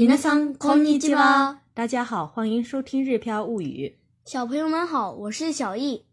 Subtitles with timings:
[0.00, 1.58] 皆さんこんにちは。
[1.74, 6.06] 大家好，欢迎收听《日飘物语小朋友们好，我是小易。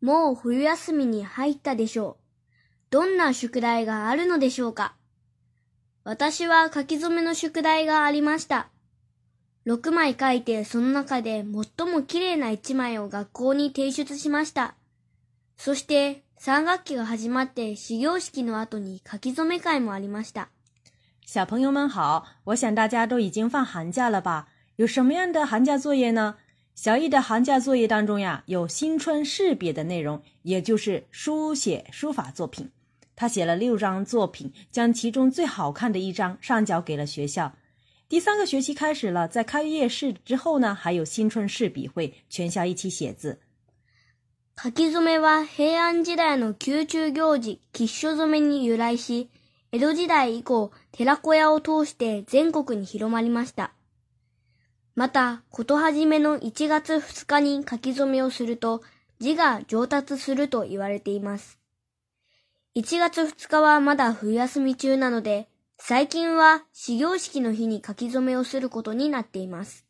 [0.00, 2.16] もう冬休みに入ったでしょう。
[2.88, 4.94] どんな宿題があるのでしょうか
[6.02, 8.70] 私は書き初めの宿題がありました。
[9.66, 11.44] 6枚書いてその中で
[11.76, 14.76] 最も綺麗な1枚を学校に提出しました。
[15.58, 20.48] そして3学期が始まって始業式の後に書き初め会もありました。
[21.32, 24.48] 小朋友们好，我想大家都已经放寒假了吧？
[24.74, 26.34] 有什么样的寒假作业呢？
[26.74, 32.68] 小易的寒假作业当中呀，有新春试别的内容，也就是书写书法作品。
[33.14, 37.52] 他写了六张作品，将其中最好看的一张上交给了学校。
[38.08, 43.38] 第三个学期开始了，在开业式之后呢，还有新春试笔会，全校一起写字。
[44.56, 49.28] 書き初めは平安時代の宮中行事吉書めに由来し。
[49.72, 53.72] 江戸時代以降、寺子屋を通して全国に広まりました。
[54.96, 58.82] また、ことはじめの1月2日に書き初めをすると、
[59.20, 61.60] 字が上達すると言われています。
[62.76, 65.48] 1月2日はまだ冬休み中なので、
[65.78, 69.86] 最近は始業式の日に書き初めをすることになっています。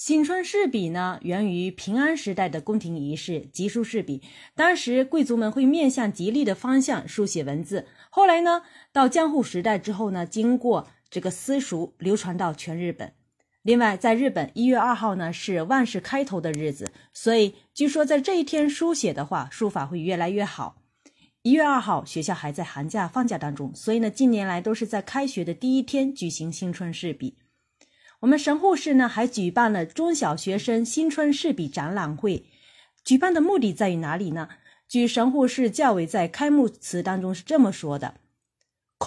[0.00, 4.22] 新春试笔呢，源于平安时代的宫廷仪式吉书试笔。
[4.54, 7.84] 当时贵族们会面向吉利的方向书写文字。
[8.08, 13.12] 后来呢，到江户时代之后呢，经过这个私塾流传到全日本。
[13.62, 20.76] 另外，在日本一月二号呢是万事开头的日子，所以据说在这一天书写的话，书法会越来越好。
[21.42, 27.36] 一月二号学校还在寒假放假当中，所以呢近年来都是在开学的第一天举行新春试笔。
[28.20, 32.44] 我们神户市呢还举办了中小学生新春试笔展览会，
[33.04, 34.48] 举办的目的在于哪里呢？
[34.88, 38.14] 据神户市教委在开幕词当中是这么说的：，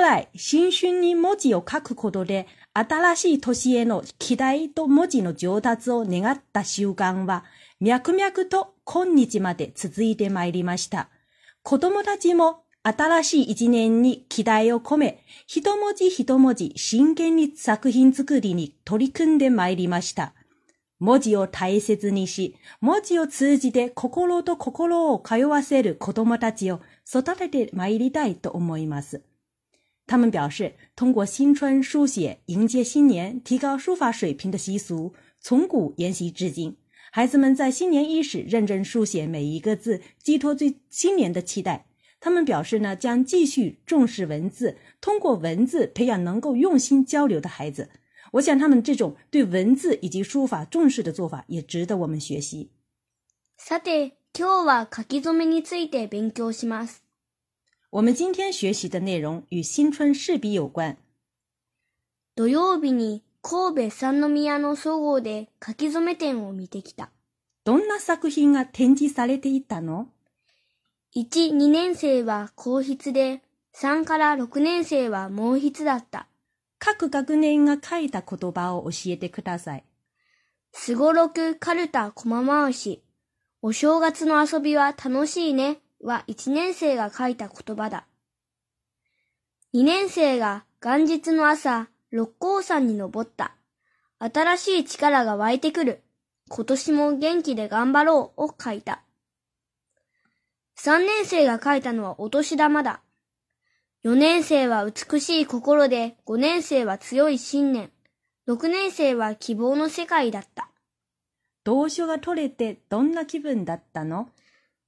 [0.00, 7.42] 来新春に文字を書くことで、新しい年への期待と文字の上達を願った習慣は、
[7.80, 11.08] 脈々と今日まで続いてまいりました。
[11.64, 12.62] 子供たちも。
[12.84, 20.34] 新しい一年に期待を込め、一文字一文字真剣に作品作りに取り組んでまいりました。
[20.98, 29.22] 文字を大切にし、文字を通じて心と心を通わせる子供たちを育ててまいりたいと思います。
[30.08, 36.74] 他们表示，通过新春书写迎接新年、提高书法水平的习俗，从古沿袭至今。
[37.12, 41.86] 孩子们在新年伊始认真书写每一个字，寄托对新年的期待。
[42.22, 47.90] 他们表示呢，将继续重视文字，通过文字培养能够用心交流的孩子。
[48.34, 52.70] 我想，他们这种对文字以及书法重视的做法，也值得我们学习。
[57.90, 60.98] 我们今天学习的内容与新春试笔有关。
[62.36, 67.80] 我今日在神户三之宫的画展店看到了。
[67.88, 68.54] 哪些作品
[69.40, 70.04] 被展示？
[71.14, 73.42] 1、2年生は皇筆で、
[73.78, 76.26] 3から6年生は毛筆だった。
[76.78, 79.84] 各学年が書いた言葉を教えてください。
[80.72, 83.02] すごろく、かるた、こま回し。
[83.60, 88.06] お正月の遊びは楽しいねは1年生が書いた言葉だ。
[89.74, 93.54] 2年生が元日の朝、六甲山に登った。
[94.18, 96.00] 新しい力が湧いてくる。
[96.48, 99.02] 今年も元気で頑張ろうを書いた。
[100.84, 103.02] 3年生が書いたのはお年玉だ。
[104.04, 107.92] 4年生は美しい心で、5年生は強い信念、
[108.48, 110.70] 6年生は希望の世界だった。
[111.62, 114.30] 同書が取れてどんな気分だったの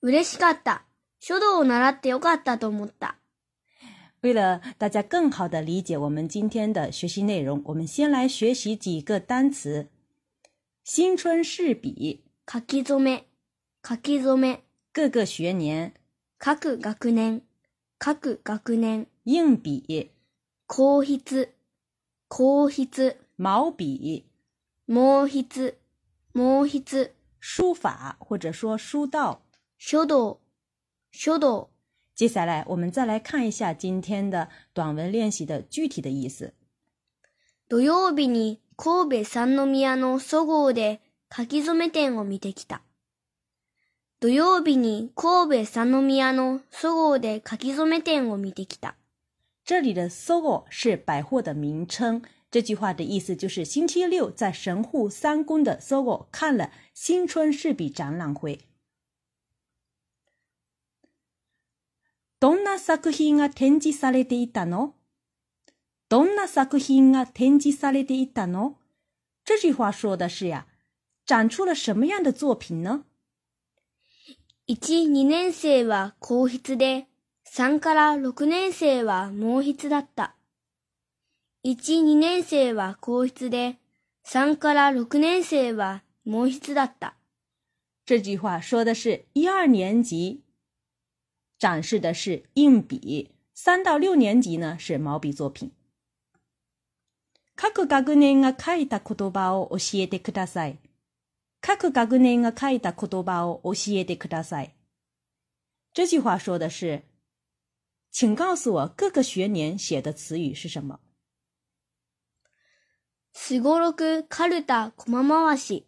[0.02, 0.82] 嬉しかった。
[1.20, 3.14] 書道を習ってよかったと思った。
[4.22, 9.86] 为了大家更好的理解我们今天的学习内容，我们先来学习几个单词。
[10.82, 13.28] 新春试笔，書き初め、
[13.88, 14.64] 書き初め。
[14.94, 15.92] 各个学年，
[16.38, 17.42] 各学年，
[17.98, 19.06] 各学年。
[19.24, 20.12] 硬笔，
[20.68, 21.48] 钢筆，
[22.28, 24.24] 钢筆，毛笔，
[24.84, 25.74] 毛筆，
[26.30, 27.08] 毛笔。
[27.40, 29.42] 书法或者说书道，
[29.80, 30.38] 書道，
[31.12, 31.70] 書道。
[32.14, 36.54] 接下来我们再来看一下今天的短文练习的具体的意思。
[37.68, 39.98] Do you visit k o 書 e Sanomiya
[44.24, 48.94] 土曜日に神戸三宮のそごうで書き初め店を見てきた。
[49.66, 50.08] 这里的
[50.70, 52.22] 是百货的名称。
[52.50, 55.78] 这句话的意思就是星期六在神户三宫的
[56.32, 58.60] 看了新春市比展会。
[62.40, 64.94] どんな作品が展示されていたの？
[66.08, 68.76] どんな作品が展示されていたの？
[69.44, 70.66] 这句话说的是呀，
[71.26, 73.04] 展出了什么样的作品呢？
[74.66, 77.04] 1、2年生は皇室で、
[77.54, 80.34] 3から6年生は毛筆だった。
[81.66, 83.76] 1、2年生は皇室で、
[84.26, 87.14] 3から6年生は毛筆だった。
[88.06, 90.40] 这句话说的是一二年级，
[91.58, 95.72] 展示的是硬笔；三到六年级呢是毛笔作品。
[97.54, 100.78] 各学年が書いた言葉を教えてください。
[101.72, 104.74] 各学年が書いた言葉を教えてください。
[105.94, 107.04] 这句话说的是，
[108.12, 111.00] 请告诉我各个学年写的词语是什么。
[113.32, 115.86] すごろく、かるた、こま回し。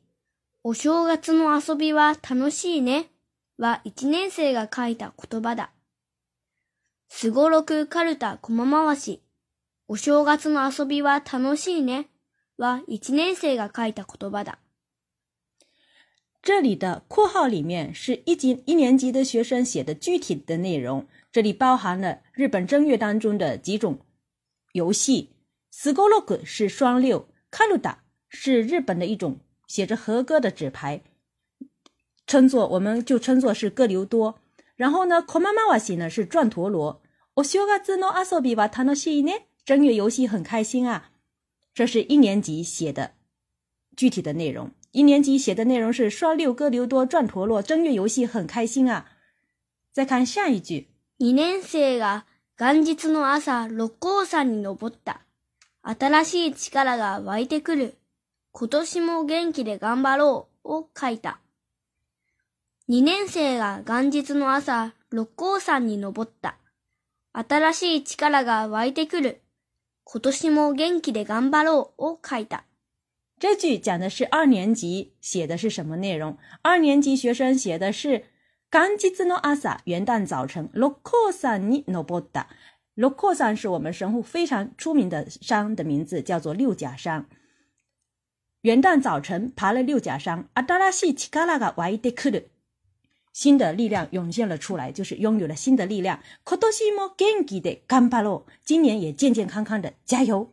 [0.64, 3.10] お正月の遊びは楽しいね。
[3.58, 5.70] は一年生が書いた言葉だ。
[7.10, 9.20] すごろく、かるた、こま回し。
[9.88, 12.08] お正月の遊びは楽しいね。
[12.56, 14.58] は一年生が書いた言葉だ。
[16.46, 23.98] 这里的括号里面是一级一年级的学生写的具体的内容，这里包含了日本正月当中的几种
[24.72, 25.30] 游戏
[25.72, 27.98] s k o r o g 是双六 k a l u d a
[28.28, 31.02] 是日本的一种写着和歌的纸牌，
[32.28, 34.38] 称作我们就称作是歌流多。
[34.76, 37.00] 然后呢，komamawashi 呢是转陀螺
[37.34, 38.06] o s 个字 g a t s u no
[38.46, 41.10] asobi a t a n s h i 正月游戏很开心啊，
[41.74, 43.14] 这是一年级写的
[43.96, 44.70] 具体的内容。
[44.96, 49.10] 一年级写的内容是“刷六哥刘多转陀螺，正月游戏很开心啊”。
[49.92, 50.88] 再看下一句，
[51.18, 52.22] 二年生が
[52.56, 55.26] 元日の朝六甲山に登った。
[55.82, 57.96] 新しい力が湧いてくる。
[58.52, 61.40] 今年も元気で頑張ろうを書いた。
[62.88, 66.56] 二年生が元日の朝六甲山に登った。
[67.34, 69.42] 新しい力が湧いてくる。
[70.04, 72.65] 今年も元気で頑張ろうを書いた。
[73.38, 76.38] 这句讲的是二年级写的是什么内容？
[76.62, 78.24] 二年级学生写的是
[78.70, 79.08] k a n g
[79.84, 80.70] 元旦早晨。
[80.72, 82.02] 六角山 ni no
[82.94, 87.28] 六山是我们神户非常出名的山的名字，叫做六甲山。
[88.62, 92.44] 元旦早晨爬了六甲山新しい力が湧いてくる。
[93.34, 96.22] 新的力量涌现了出来，就是拥有了新的力量。
[98.64, 100.50] 今年也健健康康的，加油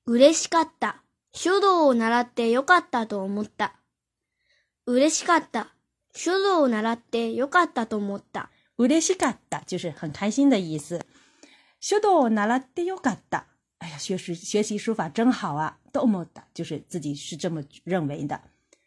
[0.04, 0.96] うれしかった。
[1.32, 3.72] 書道を習ってよかったと思った。
[4.86, 5.68] 嬉しかった。
[6.14, 8.50] 書道を習ってよかったと思った。
[8.78, 11.02] 嬉しかった就是很开心的意思。
[11.80, 13.55] 書道を習ってよかった。
[13.86, 15.78] 哎呀，学习学习书法真好啊！
[15.92, 18.42] 多么的，就是自己是这么认为的。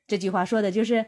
[0.06, 1.06] 这句话说的就是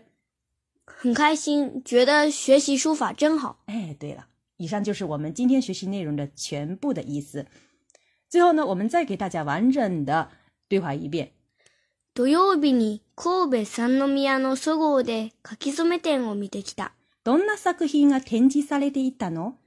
[0.85, 3.63] 很开心，觉得学习书法真好。
[3.65, 7.45] 哎，对了，以上就是我们今天学习内容的全部的意思。
[8.29, 10.31] 最后呢，我们再给大家完整的
[10.81, 11.33] 话一遍。
[12.13, 16.93] 土曜日に神戸三宮の総合で書き詰め展を見てきた。
[17.25, 19.57] どんな作品が展示されていたの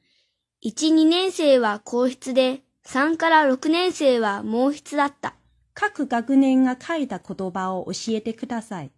[0.62, 2.62] ？1、2年生は教室で。
[2.86, 5.34] 3から6年生は毛筆だった。
[5.72, 8.92] 各学年が書いた言葉を教えてください。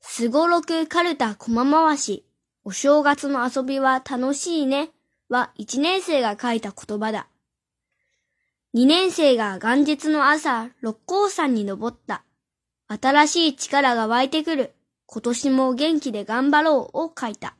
[0.00, 2.24] すごろく、かるた、こまわし。
[2.64, 4.90] お正月の遊びは楽しいね。
[5.28, 7.26] は1年生が書いた言葉だ。
[8.74, 12.24] 2年生が元日の朝、六甲山に登った。
[12.88, 14.74] 新しい力が湧いてくる。
[15.06, 17.56] 今年も元気で頑張ろうを書いた。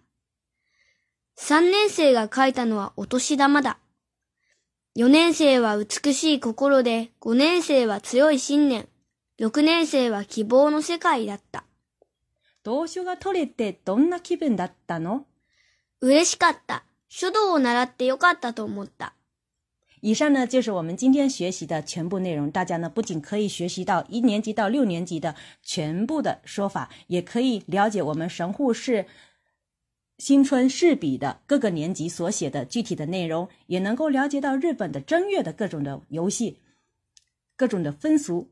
[1.39, 3.79] 3年生が書いたのはお年玉だ。
[4.97, 8.89] 4年生は美しい心で、5年生は強い信念、
[9.39, 11.65] 6年生は希望の世界だった。
[12.65, 15.27] 動書が取れてどんな気分だったの
[16.01, 16.83] 嬉しかった。
[17.11, 19.13] 書道を習ってよかったと思った。
[20.01, 22.51] 以上呢就是我们今天学习的全部内容。
[22.51, 29.05] 大家呢不仅可以学习到一年级到六年级的全部的说法，也可以了解我们神户市
[30.19, 36.59] 新春试笔的各个年级所写的具体的内容，也能够了解到日本的正月的各种的游戏、
[37.57, 38.49] 各种的风俗。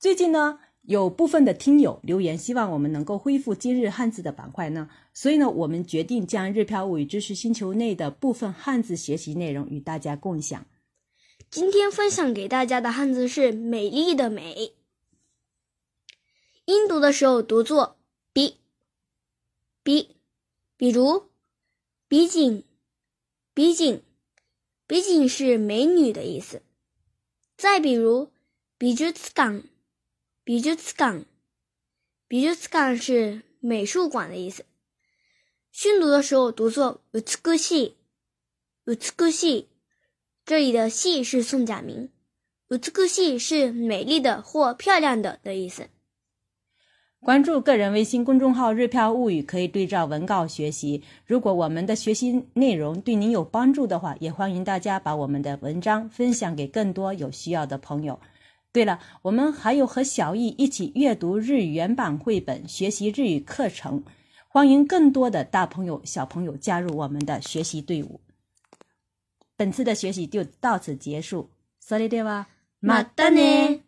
[0.00, 10.66] 最近呢，有部分的听友留言，希望我们能够恢复今日汉字的板块呢，所以呢，我们决定将日漂物与知识星球内的部分汉字学习内容与大家共享。
[11.48, 14.72] 今天分享给大家的汉字是美丽的“美”，
[16.66, 17.98] 音读的时候读作
[18.32, 18.56] “b
[19.84, 20.14] 比，
[20.76, 21.28] 比如，
[22.06, 22.62] 比景，
[23.52, 24.04] 比景，
[24.86, 26.62] 比景是美女的意思。
[27.56, 28.30] 再比如，
[28.78, 29.64] 比就次港，
[30.44, 31.24] 比就次港，
[32.28, 34.64] 比就次港是美术馆的意思。
[35.72, 37.92] 训读的时候读作 u t s u k u s
[38.86, 39.66] h u s
[40.44, 42.08] 这里的戏是宋假名
[42.68, 45.88] u t s u 是美丽的或漂亮的的意思。
[47.24, 51.00] 关注个人微信公众号“日票物语”，可以对照文稿学习。
[51.24, 58.18] 如果我们的学习内容对您有帮助的话，也欢迎大家把我们的文章分享给更多有需要的朋友。
[58.72, 64.02] 对了，我们还有和小易一起阅读日语原版绘本、学习日语课程，
[64.48, 68.20] 欢迎更多的大朋友、小朋友加入我们的学习队伍。
[69.56, 71.48] 本次的学习就到此结束。
[71.80, 72.46] それでは
[72.82, 73.81] またね。